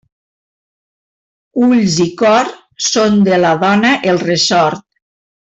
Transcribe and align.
Ulls 1.67 1.99
i 2.07 2.09
cor 2.23 2.51
són 2.89 3.23
de 3.31 3.39
la 3.45 3.55
dona 3.67 3.95
el 4.15 4.23
ressort. 4.29 4.87